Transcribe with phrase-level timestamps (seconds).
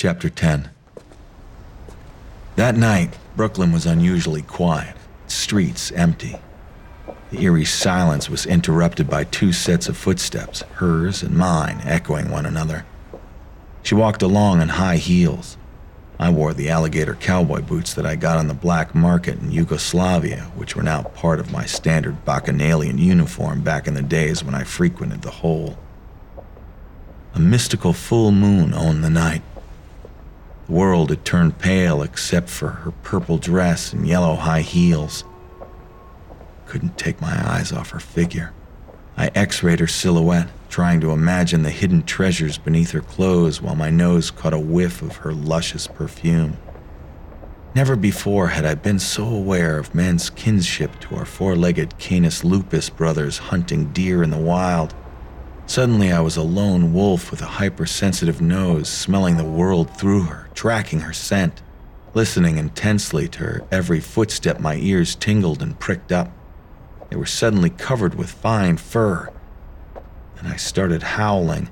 [0.00, 0.70] Chapter 10
[2.54, 4.94] That night, Brooklyn was unusually quiet,
[5.26, 6.36] streets empty.
[7.32, 12.46] The eerie silence was interrupted by two sets of footsteps, hers and mine, echoing one
[12.46, 12.86] another.
[13.82, 15.56] She walked along in high heels.
[16.16, 20.52] I wore the alligator cowboy boots that I got on the black market in Yugoslavia,
[20.54, 24.62] which were now part of my standard bacchanalian uniform back in the days when I
[24.62, 25.76] frequented the hole.
[27.34, 29.42] A mystical full moon owned the night.
[30.68, 35.24] World had turned pale except for her purple dress and yellow high heels.
[36.66, 38.52] Couldn't take my eyes off her figure.
[39.16, 43.74] I x rayed her silhouette, trying to imagine the hidden treasures beneath her clothes while
[43.74, 46.58] my nose caught a whiff of her luscious perfume.
[47.74, 52.44] Never before had I been so aware of man's kinship to our four legged Canis
[52.44, 54.94] lupus brothers hunting deer in the wild.
[55.66, 60.47] Suddenly, I was a lone wolf with a hypersensitive nose, smelling the world through her,
[60.58, 61.62] tracking her scent,
[62.14, 64.58] listening intensely to her every footstep.
[64.58, 66.32] My ears tingled and pricked up.
[67.08, 69.30] They were suddenly covered with fine fur,
[70.36, 71.70] and I started howling.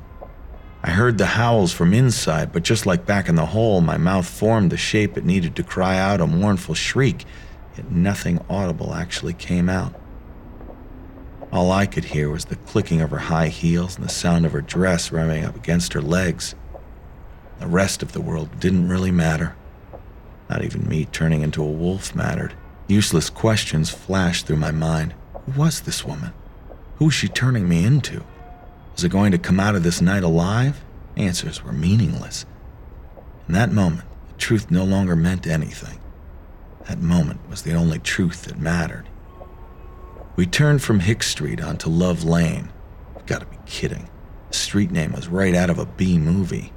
[0.84, 4.28] I heard the howls from inside, but just like back in the hole, my mouth
[4.28, 7.24] formed the shape it needed to cry out a mournful shriek,
[7.76, 10.00] yet nothing audible actually came out.
[11.52, 14.52] All I could hear was the clicking of her high heels and the sound of
[14.52, 16.54] her dress rubbing up against her legs.
[17.58, 19.56] The rest of the world didn't really matter.
[20.48, 22.54] Not even me turning into a wolf mattered.
[22.86, 25.14] Useless questions flashed through my mind.
[25.44, 26.32] Who was this woman?
[26.96, 28.24] Who was she turning me into?
[28.94, 30.82] Was I going to come out of this night alive?
[31.16, 32.46] Answers were meaningless.
[33.48, 35.98] In that moment, the truth no longer meant anything.
[36.88, 39.06] That moment was the only truth that mattered.
[40.36, 42.68] We turned from Hicks Street onto Love Lane.
[43.14, 44.08] You've got to be kidding.
[44.50, 46.72] The street name was right out of a B movie.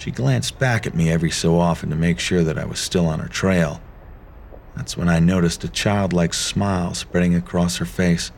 [0.00, 3.06] She glanced back at me every so often to make sure that I was still
[3.06, 3.82] on her trail.
[4.74, 8.32] That's when I noticed a childlike smile spreading across her face.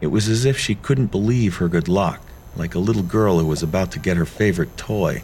[0.00, 2.20] It was as if she couldn't believe her good luck,
[2.56, 5.22] like a little girl who was about to get her favorite toy.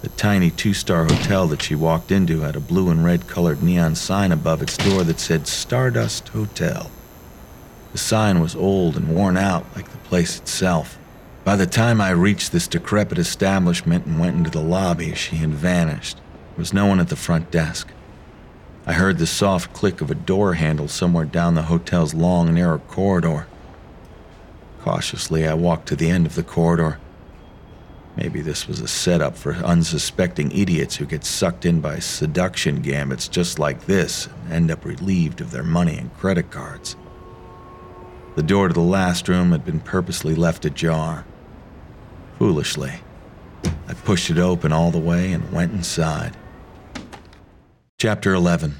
[0.00, 3.62] The tiny two star hotel that she walked into had a blue and red colored
[3.62, 6.90] neon sign above its door that said Stardust Hotel.
[7.92, 10.98] The sign was old and worn out, like the place itself.
[11.48, 15.48] By the time I reached this decrepit establishment and went into the lobby, she had
[15.48, 16.18] vanished.
[16.18, 17.88] There was no one at the front desk.
[18.86, 22.80] I heard the soft click of a door handle somewhere down the hotel's long, narrow
[22.80, 23.46] corridor.
[24.82, 26.98] Cautiously, I walked to the end of the corridor.
[28.14, 33.26] Maybe this was a setup for unsuspecting idiots who get sucked in by seduction gambits
[33.26, 36.94] just like this and end up relieved of their money and credit cards.
[38.36, 41.24] The door to the last room had been purposely left ajar.
[42.38, 42.92] Foolishly,
[43.88, 46.36] I pushed it open all the way and went inside.
[47.98, 48.76] Chapter 11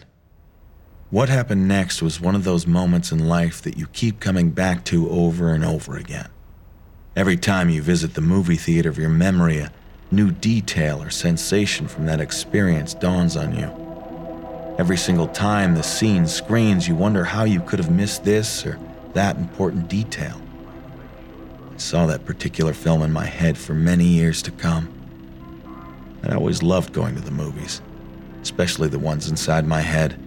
[1.11, 4.85] What happened next was one of those moments in life that you keep coming back
[4.85, 6.29] to over and over again.
[7.17, 9.73] Every time you visit the movie theater of your memory, a
[10.13, 14.77] new detail or sensation from that experience dawns on you.
[14.79, 18.79] Every single time the scene screens, you wonder how you could have missed this or
[19.15, 20.41] that important detail.
[21.79, 24.93] Saw that particular film in my head for many years to come.
[26.23, 27.81] And I always loved going to the movies
[28.43, 30.19] especially the ones inside my head.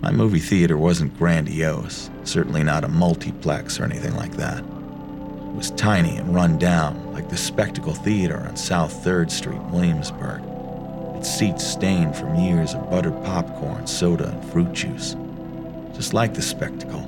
[0.00, 4.58] My movie theater wasn't grandiose, certainly not a multiplex or anything like that.
[4.58, 10.42] It was tiny and run down, like the Spectacle Theater on South 3rd Street, Williamsburg.
[11.16, 15.16] Its seats stained from years of buttered popcorn, soda, and fruit juice.
[15.94, 17.00] Just like the Spectacle,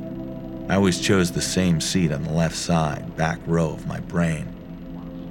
[0.70, 4.46] I always chose the same seat on the left side, back row of my brain.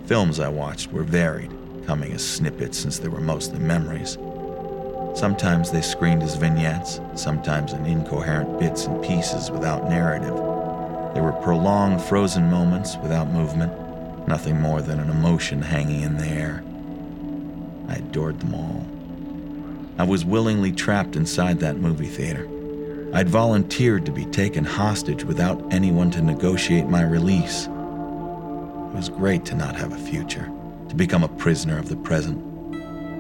[0.05, 1.49] Films I watched were varied,
[1.87, 4.17] coming as snippets since they were mostly memories.
[5.17, 10.35] Sometimes they screened as vignettes, sometimes in incoherent bits and pieces without narrative.
[11.13, 16.27] They were prolonged, frozen moments without movement, nothing more than an emotion hanging in the
[16.27, 16.65] air.
[17.87, 18.85] I adored them all.
[19.97, 22.45] I was willingly trapped inside that movie theater.
[23.11, 27.65] I'd volunteered to be taken hostage without anyone to negotiate my release.
[27.65, 30.51] It was great to not have a future,
[30.89, 32.37] to become a prisoner of the present.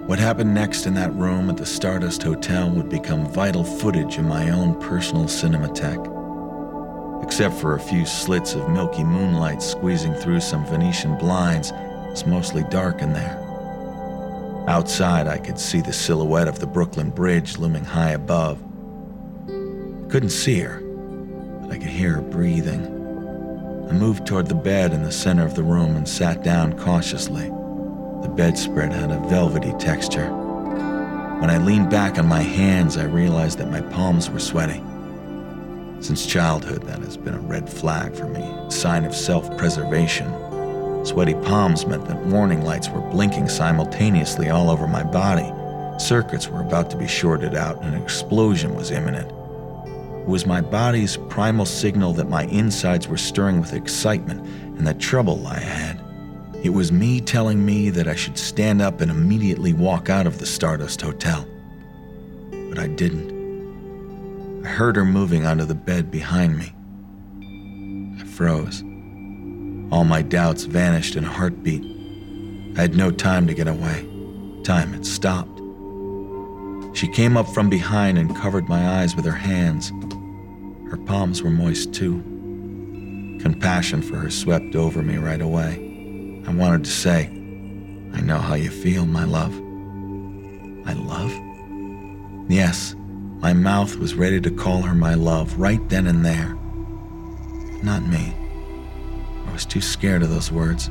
[0.07, 4.27] What happened next in that room at the Stardust Hotel would become vital footage in
[4.27, 6.17] my own personal cinematheque.
[7.23, 11.71] Except for a few slits of milky moonlight squeezing through some Venetian blinds,
[12.11, 13.37] it's mostly dark in there.
[14.67, 18.63] Outside, I could see the silhouette of the Brooklyn Bridge looming high above.
[20.09, 20.79] Couldn't see her,
[21.61, 22.83] but I could hear her breathing.
[23.89, 27.49] I moved toward the bed in the center of the room and sat down cautiously.
[28.23, 30.27] The bedspread had a velvety texture.
[30.27, 34.81] When I leaned back on my hands, I realized that my palms were sweaty.
[35.99, 40.25] Since childhood, that has been a red flag for me, a sign of self preservation.
[41.05, 45.53] Sweaty palms meant that warning lights were blinking simultaneously all over my body.
[45.99, 49.31] Circuits were about to be shorted out, and an explosion was imminent.
[50.21, 54.41] It was my body's primal signal that my insides were stirring with excitement
[54.77, 55.99] and that trouble I had.
[56.63, 60.39] It was me telling me that I should stand up and immediately walk out of
[60.39, 61.47] the Stardust Hotel.
[62.51, 64.65] But I didn't.
[64.65, 66.73] I heard her moving onto the bed behind me.
[68.21, 68.81] I froze.
[69.91, 71.83] All my doubts vanished in a heartbeat.
[72.77, 74.07] I had no time to get away.
[74.63, 75.59] Time had stopped.
[76.93, 79.91] She came up from behind and covered my eyes with her hands.
[80.89, 82.21] Her palms were moist too.
[83.41, 85.75] Compassion for her swept over me right away.
[86.47, 87.27] I wanted to say,
[88.13, 89.53] I know how you feel, my love.
[90.83, 91.31] My love?
[92.49, 92.95] Yes,
[93.39, 96.57] my mouth was ready to call her my love right then and there.
[97.83, 98.33] Not me.
[99.45, 100.89] I was too scared of those words.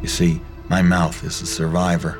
[0.00, 0.40] You see,
[0.70, 2.18] my mouth is a survivor.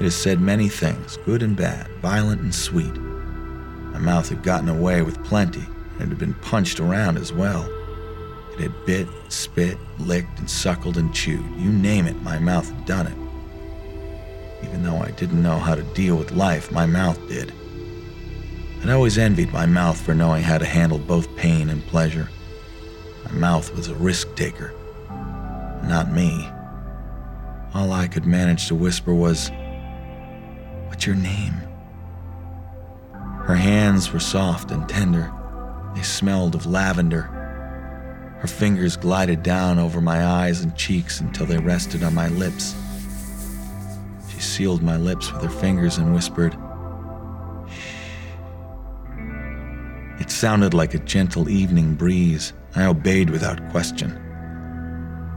[0.00, 2.94] It has said many things, good and bad, violent and sweet.
[2.96, 5.64] My mouth had gotten away with plenty,
[5.94, 7.68] and it had been punched around as well.
[8.54, 11.44] It had bit, spit, licked, and suckled and chewed.
[11.56, 14.64] You name it, my mouth had done it.
[14.64, 17.52] Even though I didn't know how to deal with life, my mouth did.
[18.82, 22.28] I'd always envied my mouth for knowing how to handle both pain and pleasure.
[23.24, 24.74] My mouth was a risk taker.
[25.84, 26.48] Not me.
[27.74, 29.50] All I could manage to whisper was,
[30.88, 31.54] What's your name?
[33.12, 35.32] Her hands were soft and tender.
[35.94, 37.22] They smelled of lavender.
[38.40, 42.74] Her fingers glided down over my eyes and cheeks until they rested on my lips.
[44.28, 46.54] She sealed my lips with her fingers and whispered,
[47.68, 47.94] Shh.
[50.20, 52.52] It sounded like a gentle evening breeze.
[52.76, 54.20] I obeyed without question.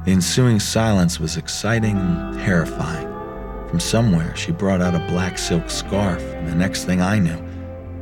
[0.06, 3.08] The ensuing silence was exciting and terrifying.
[3.70, 7.44] From somewhere, she brought out a black silk scarf, and the next thing I knew,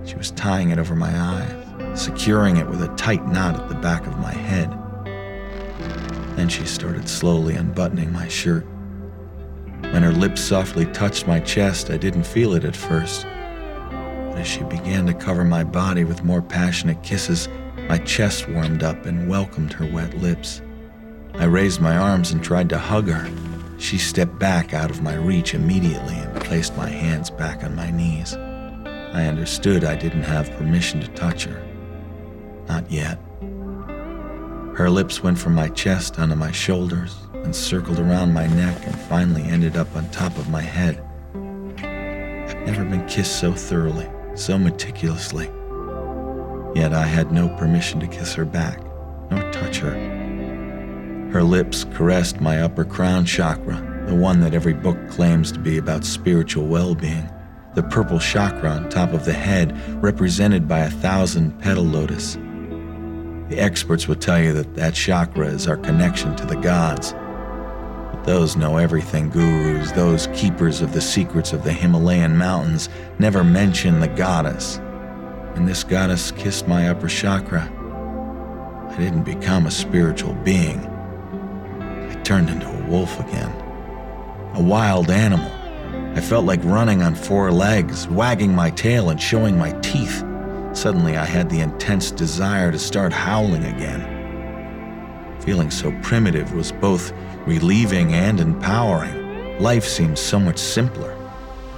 [0.05, 1.64] she was tying it over my eyes,
[1.97, 4.71] securing it with a tight knot at the back of my head.
[6.35, 8.65] Then she started slowly unbuttoning my shirt.
[9.91, 14.47] When her lips softly touched my chest, I didn't feel it at first But as
[14.47, 17.47] she began to cover my body with more passionate kisses,
[17.87, 20.61] my chest warmed up and welcomed her wet lips.
[21.35, 23.29] I raised my arms and tried to hug her.
[23.77, 27.91] She stepped back out of my reach immediately and placed my hands back on my
[27.91, 28.33] knees.
[28.35, 31.61] I understood I didn't have permission to touch her.
[32.67, 33.17] Not yet.
[34.75, 38.99] Her lips went from my chest onto my shoulders and circled around my neck and
[39.01, 41.03] finally ended up on top of my head.
[41.77, 45.45] I've never been kissed so thoroughly so meticulously.
[46.75, 48.81] Yet I had no permission to kiss her back,
[49.31, 49.93] nor touch her.
[51.31, 55.77] Her lips caressed my upper crown chakra, the one that every book claims to be
[55.77, 57.29] about spiritual well being,
[57.73, 62.37] the purple chakra on top of the head, represented by a thousand petal lotus.
[63.49, 67.13] The experts will tell you that that chakra is our connection to the gods
[68.11, 72.89] But those know everything gurus, those keepers of the secrets of the Himalayan mountains,
[73.19, 74.77] never mention the goddess.
[75.55, 77.71] And this goddess kissed my upper chakra.
[78.89, 80.79] I didn't become a spiritual being.
[80.79, 83.51] I turned into a wolf again.
[84.55, 85.51] A wild animal.
[86.15, 90.23] I felt like running on four legs, wagging my tail and showing my teeth.
[90.75, 95.39] Suddenly, I had the intense desire to start howling again.
[95.39, 97.13] Feeling so primitive was both
[97.47, 99.57] relieving and empowering.
[99.59, 101.15] Life seemed so much simpler.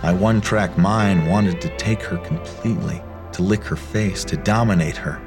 [0.01, 3.01] My one track mind wanted to take her completely,
[3.33, 5.21] to lick her face, to dominate her.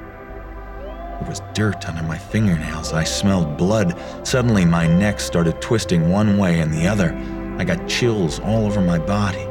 [1.21, 2.93] There was dirt under my fingernails.
[2.93, 3.95] I smelled blood.
[4.27, 7.15] Suddenly, my neck started twisting one way and the other.
[7.59, 9.50] I got chills all over my body.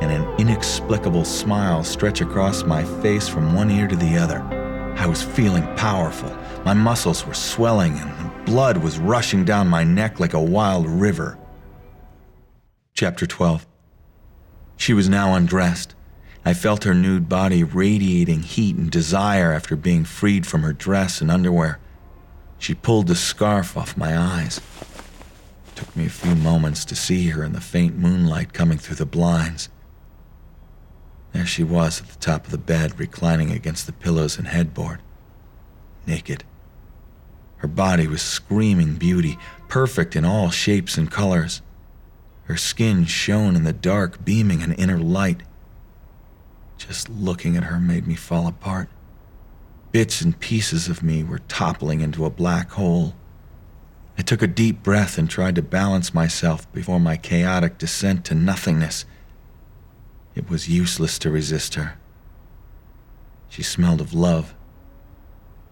[0.00, 4.42] And an inexplicable smile stretched across my face from one ear to the other.
[4.96, 6.36] I was feeling powerful.
[6.64, 10.86] My muscles were swelling and the Blood was rushing down my neck like a wild
[10.86, 11.36] river.
[12.94, 13.66] Chapter 12
[14.76, 15.96] She was now undressed.
[16.44, 21.20] I felt her nude body radiating heat and desire after being freed from her dress
[21.20, 21.80] and underwear.
[22.58, 24.58] She pulled the scarf off my eyes.
[24.58, 28.96] It took me a few moments to see her in the faint moonlight coming through
[28.96, 29.70] the blinds.
[31.36, 35.00] There she was at the top of the bed, reclining against the pillows and headboard,
[36.06, 36.44] naked.
[37.58, 39.36] Her body was screaming beauty,
[39.68, 41.60] perfect in all shapes and colors.
[42.44, 45.42] Her skin shone in the dark, beaming an inner light.
[46.78, 48.88] Just looking at her made me fall apart.
[49.92, 53.14] Bits and pieces of me were toppling into a black hole.
[54.16, 58.34] I took a deep breath and tried to balance myself before my chaotic descent to
[58.34, 59.04] nothingness.
[60.36, 61.94] It was useless to resist her.
[63.48, 64.54] She smelled of love.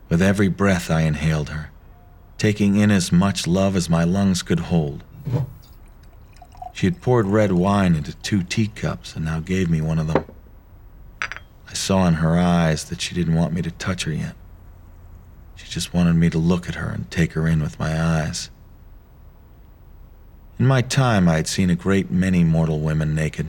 [0.09, 1.71] With every breath, I inhaled her,
[2.39, 5.05] taking in as much love as my lungs could hold.
[6.73, 10.25] She had poured red wine into two teacups and now gave me one of them.
[11.69, 14.35] I saw in her eyes that she didn't want me to touch her yet.
[15.57, 18.51] She just wanted me to look at her and take her in with my eyes.
[20.59, 23.49] In my time, I had seen a great many mortal women naked,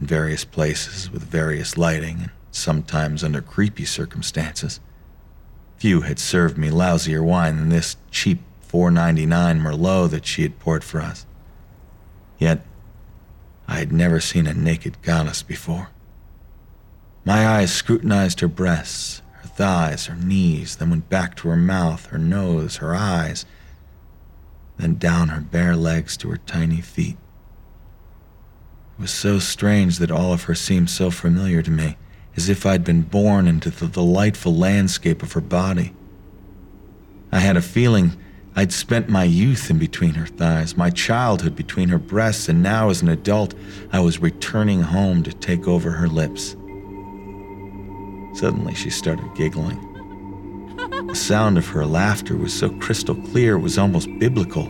[0.00, 4.80] in various places with various lighting, and sometimes under creepy circumstances.
[5.76, 10.84] Few had served me lousier wine than this cheap 4.99 Merlot that she had poured
[10.84, 11.26] for us.
[12.38, 12.64] Yet,
[13.68, 15.90] I had never seen a naked goddess before.
[17.24, 22.06] My eyes scrutinized her breasts, her thighs, her knees, then went back to her mouth,
[22.06, 23.44] her nose, her eyes,
[24.76, 27.16] then down her bare legs to her tiny feet.
[28.98, 31.96] It was so strange that all of her seemed so familiar to me
[32.34, 35.92] as if I'd been born into the delightful landscape of her body.
[37.30, 38.12] I had a feeling
[38.54, 42.88] I'd spent my youth in between her thighs, my childhood between her breasts, and now
[42.88, 43.54] as an adult,
[43.92, 46.56] I was returning home to take over her lips.
[48.38, 49.78] Suddenly, she started giggling.
[51.06, 54.64] The sound of her laughter was so crystal clear it was almost biblical.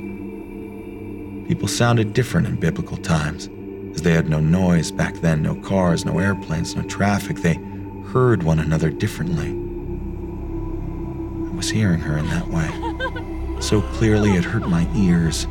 [1.46, 3.48] People sounded different in biblical times
[3.96, 7.38] as they had no noise back then, no cars, no airplanes, no traffic.
[7.38, 7.54] They
[8.12, 9.48] heard one another differently.
[11.48, 12.70] I was hearing her in that way.
[13.62, 15.44] So clearly it hurt my ears.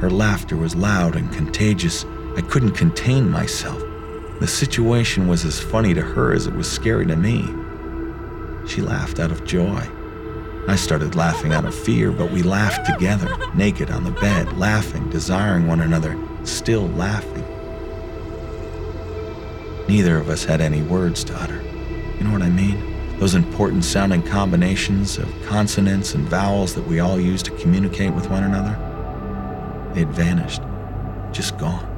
[0.00, 2.06] Her laughter was loud and contagious.
[2.36, 3.82] I couldn't contain myself.
[4.40, 7.42] The situation was as funny to her as it was scary to me.
[8.66, 9.86] She laughed out of joy.
[10.68, 15.10] I started laughing out of fear, but we laughed together, naked on the bed, laughing,
[15.10, 17.44] desiring one another, still laughing.
[19.88, 21.62] Neither of us had any words to utter.
[22.18, 23.18] You know what I mean?
[23.18, 28.28] Those important sounding combinations of consonants and vowels that we all use to communicate with
[28.28, 28.74] one another?
[29.94, 30.60] They had vanished,
[31.32, 31.92] just gone.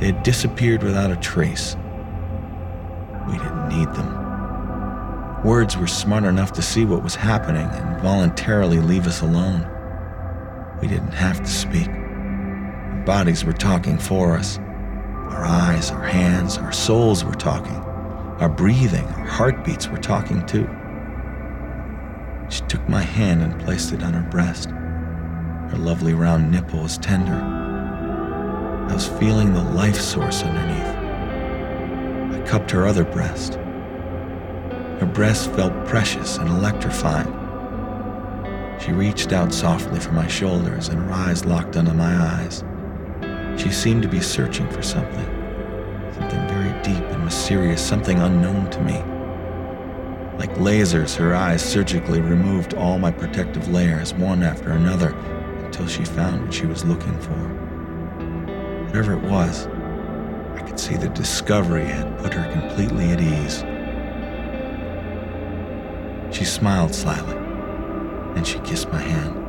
[0.00, 1.76] They had disappeared without a trace.
[3.28, 4.20] We didn't need them.
[5.44, 9.66] Words were smart enough to see what was happening and voluntarily leave us alone.
[10.82, 11.88] We didn't have to speak.
[13.04, 14.58] Bodies were talking for us.
[14.58, 17.76] Our eyes, our hands, our souls were talking.
[18.40, 20.68] Our breathing, our heartbeats were talking too.
[22.50, 24.68] She took my hand and placed it on her breast.
[24.68, 27.32] Her lovely round nipple was tender.
[27.32, 32.34] I was feeling the life source underneath.
[32.34, 33.54] I cupped her other breast.
[35.00, 37.36] Her breast felt precious and electrifying.
[38.78, 42.62] She reached out softly for my shoulders and her eyes locked under my eyes.
[43.60, 45.26] She seemed to be searching for something.
[46.14, 48.94] Something very deep and mysterious, something unknown to me.
[50.38, 55.10] Like lasers, her eyes surgically removed all my protective layers, one after another,
[55.66, 57.36] until she found what she was looking for.
[58.86, 59.66] Whatever it was,
[60.56, 63.62] I could see the discovery had put her completely at ease.
[66.34, 67.36] She smiled slightly,
[68.36, 69.39] and she kissed my hand.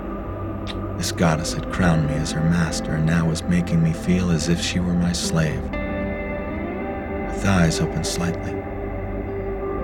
[1.01, 4.49] This goddess had crowned me as her master and now was making me feel as
[4.49, 5.59] if she were my slave.
[5.71, 8.51] Her thighs opened slightly.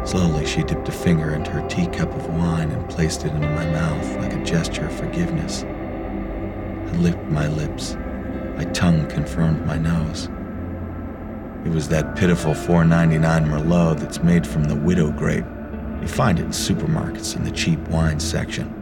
[0.06, 3.66] Slowly, she dipped a finger into her teacup of wine and placed it into my
[3.66, 5.64] mouth like a gesture of forgiveness.
[5.64, 7.96] I licked my lips.
[8.56, 10.26] My tongue confirmed my nose.
[11.66, 15.46] It was that pitiful 4.99 Merlot that's made from the widow grape
[16.00, 18.77] you find it in supermarkets in the cheap wine section.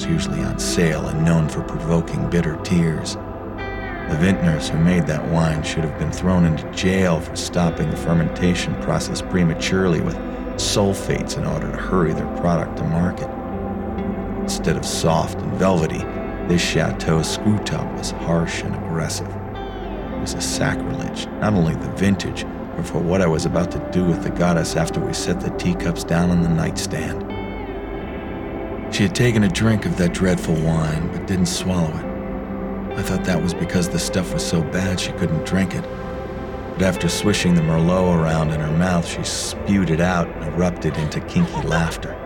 [0.00, 3.16] It's usually on sale and known for provoking bitter tears.
[3.16, 7.98] The vintners who made that wine should have been thrown into jail for stopping the
[7.98, 10.16] fermentation process prematurely with
[10.56, 13.28] sulfates in order to hurry their product to market.
[14.40, 16.02] Instead of soft and velvety,
[16.48, 19.28] this Chateau screw top was harsh and aggressive.
[19.28, 23.90] It was a sacrilege, not only the vintage, but for what I was about to
[23.92, 27.29] do with the goddess after we set the teacups down on the nightstand.
[28.92, 32.98] She had taken a drink of that dreadful wine, but didn't swallow it.
[32.98, 35.84] I thought that was because the stuff was so bad she couldn't drink it.
[36.72, 40.96] But after swishing the Merlot around in her mouth, she spewed it out and erupted
[40.96, 42.16] into kinky laughter.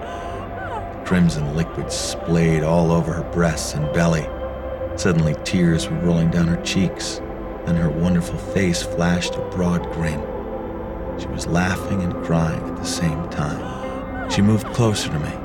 [1.04, 4.26] Crimson liquid splayed all over her breasts and belly.
[4.96, 7.18] Suddenly, tears were rolling down her cheeks,
[7.66, 10.20] and her wonderful face flashed a broad grin.
[11.20, 14.30] She was laughing and crying at the same time.
[14.30, 15.43] She moved closer to me.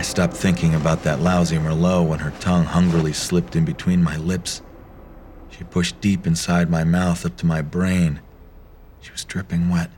[0.00, 4.16] I stopped thinking about that lousy Merlot when her tongue hungrily slipped in between my
[4.16, 4.62] lips.
[5.50, 8.22] She pushed deep inside my mouth up to my brain.
[9.02, 9.90] She was dripping wet.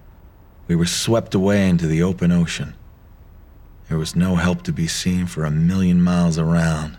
[0.66, 2.74] We were swept away into the open ocean.
[3.88, 6.98] There was no help to be seen for a million miles around.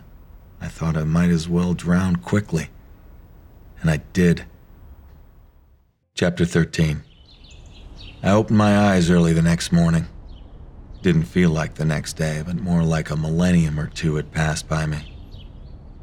[0.58, 2.70] I thought I might as well drown quickly.
[3.82, 4.46] And I did.
[6.14, 7.02] Chapter 13
[8.22, 10.06] I opened my eyes early the next morning.
[11.04, 14.66] Didn't feel like the next day, but more like a millennium or two had passed
[14.70, 15.14] by me.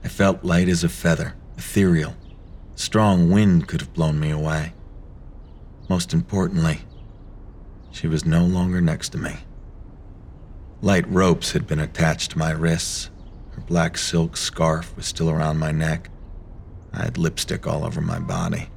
[0.03, 2.13] I felt light as a feather, ethereal.
[2.75, 4.73] A Strong wind could have blown me away.
[5.89, 6.81] Most importantly,
[7.89, 9.37] she was no longer next to me.
[10.83, 13.09] Light ropes had been attached to my wrists,
[13.53, 16.11] her black silk scarf was still around my neck.
[16.93, 18.69] I had lipstick all over my body.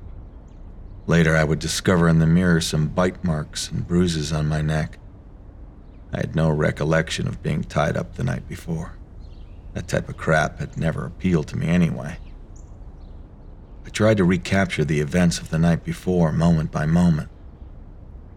[1.06, 4.98] Later, I would discover in the mirror some bite marks and bruises on my neck.
[6.14, 8.92] I had no recollection of being tied up the night before.
[9.72, 12.18] That type of crap had never appealed to me anyway.
[13.84, 17.30] I tried to recapture the events of the night before, moment by moment.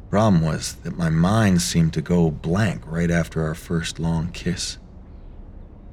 [0.10, 4.80] Problem was that my mind seemed to go blank right after our first long kiss.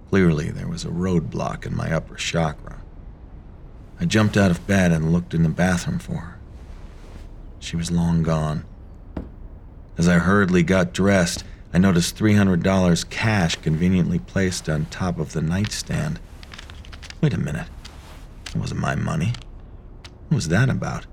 [0.08, 2.80] Clearly, there was a roadblock in my upper chakra.
[4.00, 6.38] I jumped out of bed and looked in the bathroom for her.
[7.58, 8.64] She was long gone.
[9.98, 15.42] As I hurriedly got dressed, I noticed $300 cash conveniently placed on top of the
[15.42, 16.20] nightstand.
[17.20, 17.66] Wait a minute.
[18.46, 19.32] It wasn't my money.
[20.28, 21.06] What was that about?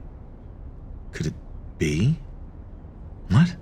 [1.13, 1.33] Could it
[1.79, 2.19] be?
[3.29, 3.55] What?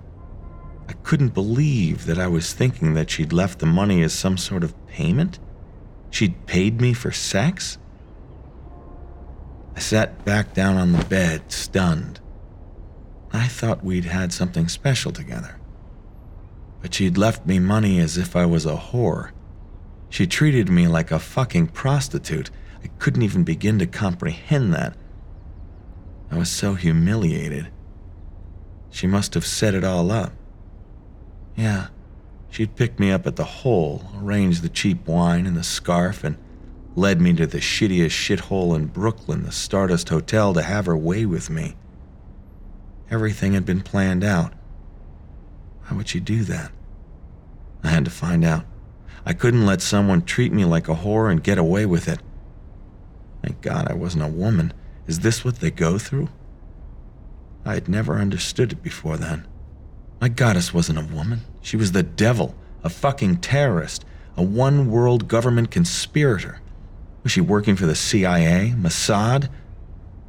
[0.88, 4.62] I couldn't believe that I was thinking that she'd left the money as some sort
[4.62, 5.38] of payment.
[6.10, 7.78] She'd paid me for sex?
[9.74, 12.20] I sat back down on the bed, stunned.
[13.32, 15.59] I thought we'd had something special together.
[16.80, 19.30] But she'd left me money as if I was a whore.
[20.08, 22.50] She treated me like a fucking prostitute.
[22.82, 24.96] I couldn't even begin to comprehend that.
[26.30, 27.68] I was so humiliated.
[28.90, 30.32] She must have set it all up.
[31.56, 31.88] Yeah,
[32.48, 36.38] she'd picked me up at the hole, arranged the cheap wine and the scarf, and
[36.96, 41.24] led me to the shittiest shithole in Brooklyn, the Stardust Hotel, to have her way
[41.26, 41.76] with me.
[43.10, 44.52] Everything had been planned out.
[45.90, 46.70] Why would she do that?
[47.82, 48.64] I had to find out.
[49.26, 52.20] I couldn't let someone treat me like a whore and get away with it.
[53.42, 54.72] Thank God I wasn't a woman.
[55.08, 56.28] Is this what they go through?
[57.64, 59.48] I had never understood it before then.
[60.20, 61.40] My goddess wasn't a woman.
[61.60, 64.04] She was the devil, a fucking terrorist,
[64.36, 66.60] a one world government conspirator.
[67.24, 69.48] Was she working for the CIA, Mossad?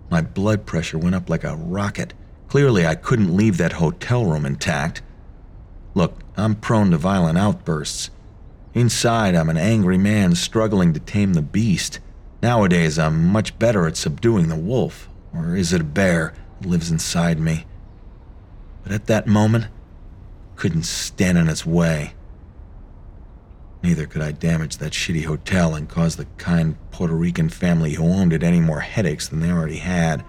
[0.09, 2.15] My blood pressure went up like a rocket.
[2.47, 5.03] Clearly, I couldn't leave that hotel room intact.
[5.93, 8.09] Look, I'm prone to violent outbursts.
[8.73, 11.99] Inside, I'm an angry man struggling to tame the beast.
[12.41, 15.09] Nowadays, I'm much better at subduing the wolf.
[15.33, 16.33] Or is it a bear?
[16.59, 17.65] That lives inside me.
[18.83, 19.67] But at that moment,
[20.55, 22.13] couldn't stand in its way.
[23.83, 28.05] Neither could I damage that shitty hotel and cause the kind Puerto Rican family who
[28.05, 30.23] owned it any more headaches than they already had.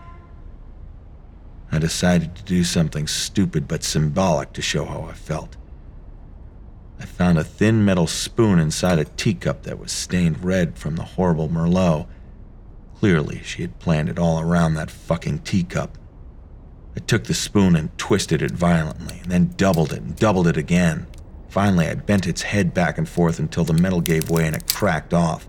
[1.73, 5.57] I decided to do something stupid but symbolic to show how I felt.
[7.01, 11.03] I found a thin metal spoon inside a teacup that was stained red from the
[11.03, 12.07] horrible Merlot.
[12.97, 15.97] Clearly, she had planned it all around that fucking teacup.
[16.95, 20.59] I took the spoon and twisted it violently, and then doubled it and doubled it
[20.59, 21.07] again.
[21.49, 24.71] Finally, I bent its head back and forth until the metal gave way and it
[24.73, 25.49] cracked off.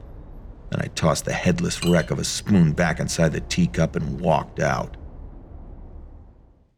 [0.69, 4.59] Then I tossed the headless wreck of a spoon back inside the teacup and walked
[4.59, 4.97] out.